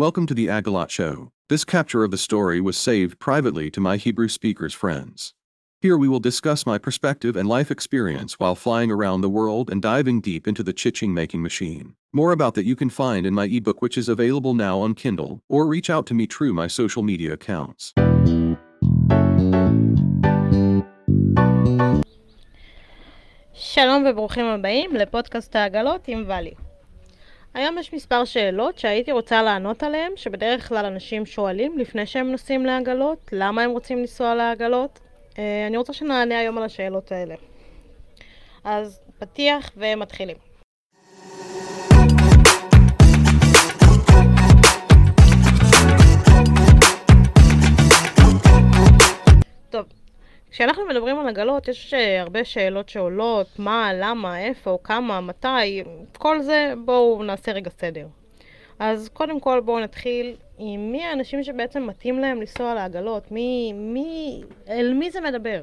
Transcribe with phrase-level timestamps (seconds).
[0.00, 1.33] Welcome to the Agalot Show.
[1.49, 5.33] This capture of the story was saved privately to my Hebrew speakers friends.
[5.81, 9.81] Here we will discuss my perspective and life experience while flying around the world and
[9.81, 11.95] diving deep into the chiching making machine.
[12.13, 15.41] More about that you can find in my ebook, which is available now on Kindle,
[15.49, 17.93] or reach out to me through my social media accounts.
[23.53, 26.53] שלום וברוכים הבאים לפודקאסט העגלות עם ואלי.
[27.53, 32.65] היום יש מספר שאלות שהייתי רוצה לענות עליהן, שבדרך כלל אנשים שואלים לפני שהם נוסעים
[32.65, 34.99] לעגלות, למה הם רוצים לנסוע לעגלות.
[35.39, 37.35] אה, אני רוצה שנענה היום על השאלות האלה.
[38.63, 40.50] אז פתיח ומתחילים.
[50.51, 55.83] כשאנחנו מדברים על עגלות, יש אה, הרבה שאלות שעולות, מה, למה, איפה, כמה, מתי,
[56.17, 58.07] כל זה, בואו נעשה רגע סדר.
[58.79, 64.41] אז קודם כל בואו נתחיל עם מי האנשים שבעצם מתאים להם לנסוע לעגלות, מי, מי,
[64.69, 65.61] אל מי זה מדבר.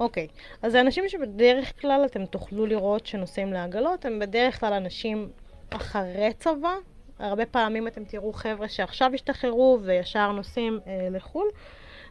[0.00, 0.26] אוקיי,
[0.62, 5.28] אז זה אנשים שבדרך כלל אתם תוכלו לראות שנוסעים לעגלות, הם בדרך כלל אנשים
[5.70, 6.74] אחרי צבא.
[7.18, 11.46] הרבה פעמים אתם תראו חבר'ה שעכשיו השתחררו וישר נוסעים אה, לחו"ל.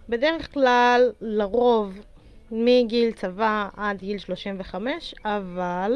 [0.09, 1.99] בדרך כלל, לרוב,
[2.52, 5.93] מגיל צבא עד גיל 35, אבל,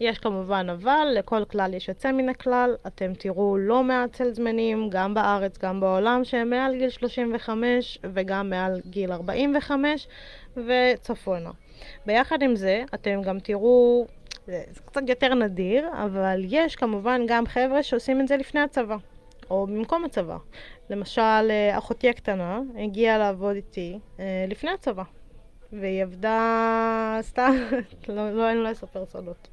[0.00, 4.88] יש כמובן אבל, לכל כלל יש יוצא מן הכלל, אתם תראו לא מעט צל זמנים,
[4.90, 10.08] גם בארץ, גם בעולם, שהם מעל גיל 35 וגם מעל גיל 45
[10.56, 11.50] וצפונה.
[12.06, 14.06] ביחד עם זה, אתם גם תראו,
[14.46, 18.96] זה קצת יותר נדיר, אבל יש כמובן גם חבר'ה שעושים את זה לפני הצבא.
[19.50, 20.36] או במקום הצבא.
[20.90, 25.02] למשל, אה, אחותי הקטנה הגיעה לעבוד איתי אה, לפני הצבא,
[25.72, 27.52] והיא עבדה סתם,
[28.08, 29.48] לא, לא אין לה לספר סודות.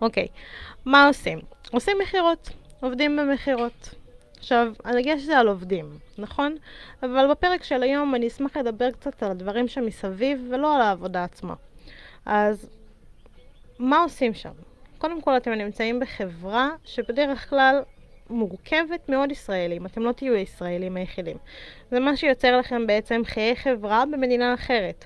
[0.00, 0.26] אוקיי,
[0.84, 1.38] מה עושים?
[1.72, 3.94] עושים מכירות, עובדים במכירות.
[4.38, 6.56] עכשיו, הדגש זה על עובדים, נכון?
[7.02, 11.54] אבל בפרק של היום אני אשמח לדבר קצת על הדברים שמסביב ולא על העבודה עצמה.
[12.26, 12.68] אז
[13.78, 14.52] מה עושים שם?
[14.98, 17.82] קודם כל, אתם נמצאים בחברה שבדרך כלל
[18.30, 21.36] מורכבת מאוד ישראלים, אתם לא תהיו הישראלים היחידים.
[21.90, 25.04] זה מה שיוצר לכם בעצם חיי חברה במדינה אחרת.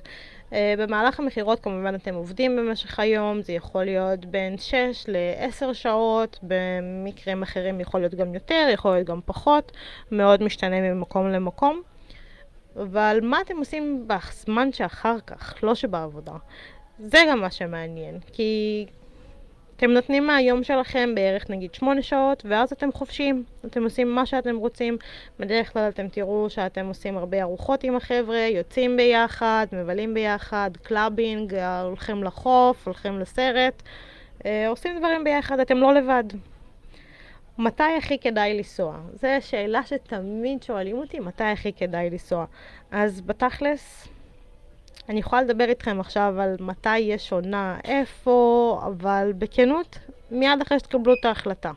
[0.50, 4.74] Uh, במהלך המכירות כמובן אתם עובדים במשך היום, זה יכול להיות בין 6
[5.08, 9.72] ל-10 שעות, במקרים אחרים יכול להיות גם יותר, יכול להיות גם פחות,
[10.12, 11.82] מאוד משתנה ממקום למקום.
[12.76, 16.32] אבל מה אתם עושים בזמן שאחר כך, לא שבעבודה?
[16.98, 18.86] זה גם מה שמעניין, כי
[19.76, 23.44] אתם נותנים מהיום שלכם בערך נגיד שמונה שעות, ואז אתם חופשיים.
[23.66, 24.96] אתם עושים מה שאתם רוצים.
[25.38, 31.54] בדרך כלל אתם תראו שאתם עושים הרבה ארוחות עם החבר'ה, יוצאים ביחד, מבלים ביחד, clubbing,
[31.82, 33.82] הולכים לחוף, הולכים לסרט,
[34.46, 36.24] אה, עושים דברים ביחד, אתם לא לבד.
[37.58, 38.98] מתי הכי כדאי לנסוע?
[39.12, 42.44] זו שאלה שתמיד שואלים אותי, מתי הכי כדאי לנסוע?
[42.90, 44.08] אז בתכלס,
[45.08, 49.98] אני יכולה לדבר איתכם עכשיו על מתי יש עונה, איפה, אבל בכנות,
[50.30, 51.72] מיד אחרי שתקבלו את ההחלטה.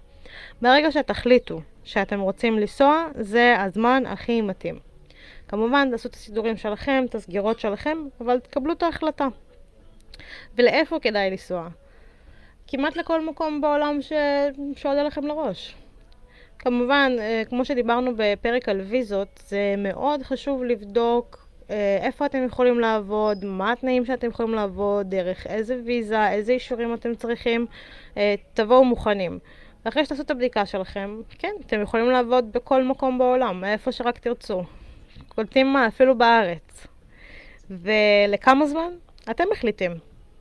[0.62, 4.80] ברגע שתחליטו שאתם רוצים לנסוע, זה הזמן הכי מתאים.
[5.48, 9.28] כמובן, תעשו את הסידורים שלכם, את הסגירות שלכם, אבל תקבלו את ההחלטה.
[10.56, 11.68] ולאיפה כדאי לנסוע?
[12.68, 14.14] כמעט לכל מקום בעולם ש...
[14.76, 15.76] שעולה לכם לראש.
[16.60, 21.47] כמובן, אה, כמו שדיברנו בפרק על ויזות, זה מאוד חשוב לבדוק
[22.02, 27.16] איפה אתם יכולים לעבוד, מה התנאים שאתם יכולים לעבוד, דרך איזה ויזה, איזה אישורים אתם
[27.16, 27.66] צריכים,
[28.18, 29.40] אה, תבואו מוכנים.
[29.84, 34.64] אחרי שתעשו את הבדיקה שלכם, כן, אתם יכולים לעבוד בכל מקום בעולם, איפה שרק תרצו.
[35.28, 36.88] קולטים מה, אפילו בארץ.
[37.70, 38.92] ולכמה זמן?
[39.32, 39.92] אתם מחליטים.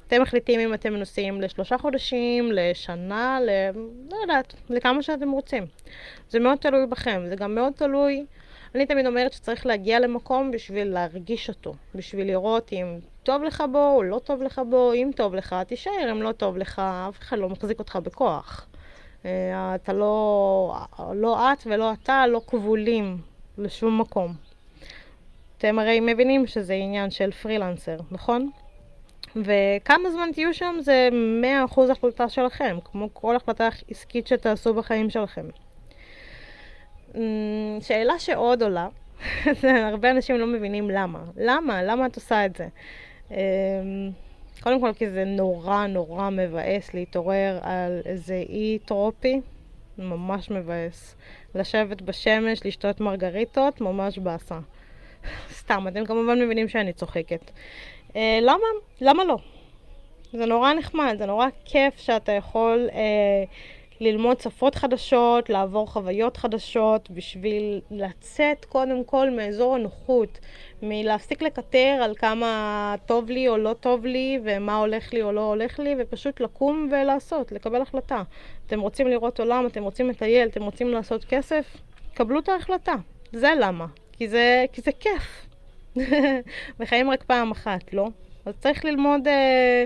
[0.06, 3.50] אתם מחליטים אם אתם נוסעים לשלושה חודשים, לשנה, ל...
[4.10, 5.66] לא יודעת, לכמה שאתם רוצים.
[6.28, 8.26] זה מאוד תלוי בכם, זה גם מאוד תלוי
[8.76, 13.94] אני תמיד אומרת שצריך להגיע למקום בשביל להרגיש אותו, בשביל לראות אם טוב לך בו
[13.94, 17.38] או לא טוב לך בו, אם טוב לך, תישאר, אם לא טוב לך, אף אחד
[17.38, 18.66] לא מחזיק אותך בכוח.
[19.25, 20.76] אה, אתה לא,
[21.12, 23.18] לא את ולא אתה לא כבולים
[23.59, 24.33] לשום מקום.
[25.59, 28.51] אתם הרי מבינים שזה עניין של פרילנסר, נכון?
[29.36, 31.09] וכמה זמן תהיו שם זה
[31.74, 35.47] 100% החלטה שלכם, כמו כל החלטה עסקית שתעשו בחיים שלכם.
[37.16, 38.89] אמ, שאלה שעוד עולה,
[39.92, 41.18] הרבה אנשים לא מבינים למה.
[41.36, 41.83] למה?
[41.83, 42.68] למה את עושה את זה?
[43.30, 43.36] אמ,
[44.60, 49.41] קודם כל כי זה נורא נורא מבאס להתעורר על איזה אי טרופי,
[49.98, 51.16] ממש מבאס.
[51.54, 54.59] לשבת בשמש, לשתות מרגריטות, ממש באסה.
[55.60, 57.51] סתם, אתם כמובן מבינים שאני צוחקת.
[58.16, 58.66] אה, למה?
[59.01, 59.36] למה לא?
[60.33, 63.45] זה נורא נחמד, זה נורא כיף שאתה יכול אה,
[64.01, 70.39] ללמוד שפות חדשות, לעבור חוויות חדשות, בשביל לצאת קודם כל מאזור הנוחות,
[70.83, 75.41] מלהפסיק לקטר על כמה טוב לי או לא טוב לי, ומה הולך לי או לא
[75.41, 78.22] הולך לי, ופשוט לקום ולעשות, לקבל החלטה.
[78.66, 81.77] אתם רוצים לראות עולם, אתם רוצים לטייל, אתם רוצים לעשות כסף?
[82.15, 82.95] קבלו את ההחלטה.
[83.33, 83.87] זה למה.
[84.13, 85.47] כי זה, כי זה כיף.
[86.81, 88.09] וחיים רק פעם אחת, לא?
[88.47, 89.84] אז צריך ללמוד אה,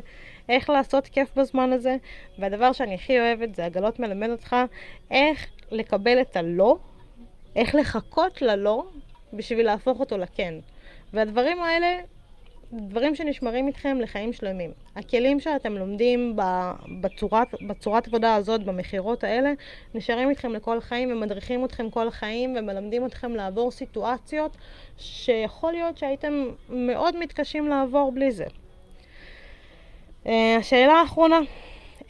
[0.48, 1.96] איך לעשות כיף בזמן הזה.
[2.38, 4.56] והדבר שאני הכי אוהבת זה עגלות מלמד אותך
[5.10, 6.76] איך לקבל את הלא,
[7.56, 8.84] איך לחכות ללא,
[9.32, 10.54] בשביל להפוך אותו לכן.
[11.12, 12.00] והדברים האלה,
[12.72, 14.70] דברים שנשמרים איתכם לחיים שלמים.
[14.96, 16.36] הכלים שאתם לומדים
[17.00, 19.52] בצורת, בצורת עבודה הזאת, במכירות האלה,
[19.94, 24.56] נשארים איתכם לכל החיים ומדריכים אתכם כל החיים ומלמדים אתכם לעבור סיטואציות
[24.98, 28.46] שיכול להיות שהייתם מאוד מתקשים לעבור בלי זה.
[30.24, 31.40] Uh, השאלה האחרונה,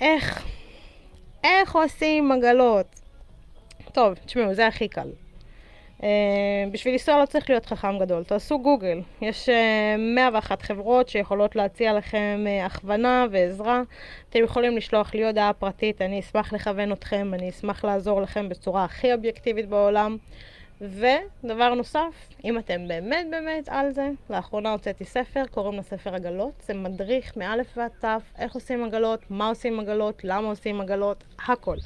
[0.00, 0.46] איך?
[1.44, 2.86] איך עושים עגלות?
[3.92, 5.08] טוב, תשמעו, זה הכי קל.
[6.00, 6.02] Uh,
[6.72, 9.00] בשביל לנסוע לא צריך להיות חכם גדול, תעשו גוגל.
[9.20, 13.82] יש uh, אה, 101 חברות שיכולות להציע לכם uh, הכוונה ועזרה.
[14.30, 18.84] אתם יכולים לשלוח לי הודעה פרטית, אני אשמח לכוון אתכם, אני אשמח לעזור לכם בצורה
[18.84, 20.16] הכי אובייקטיבית בעולם.
[20.80, 26.52] ודבר נוסף, אם אתם באמת באמת על זה, לאחרונה הוצאתי ספר, קוראים לו ספר עגלות.
[26.66, 31.76] זה מדריך מאלף ועד תף, איך עושים עגלות, מה עושים עגלות, למה עושים עגלות, הכל.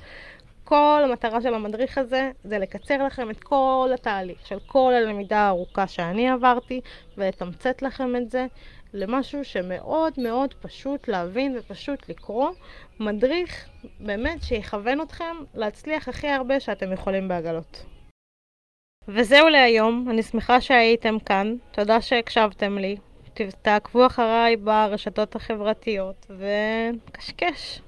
[0.64, 5.86] כל המטרה של המדריך הזה זה לקצר לכם את כל התהליך של כל הלמידה הארוכה
[5.86, 6.80] שאני עברתי
[7.18, 8.46] ולתמצת לכם את זה
[8.94, 12.50] למשהו שמאוד מאוד פשוט להבין ופשוט לקרוא.
[13.00, 13.68] מדריך
[14.00, 17.93] באמת שיכוון אתכם להצליח הכי הרבה שאתם יכולים בעגלות.
[19.08, 22.96] וזהו להיום, אני שמחה שהייתם כאן, תודה שהקשבתם לי,
[23.62, 27.80] תעקבו אחריי ברשתות החברתיות וקשקש.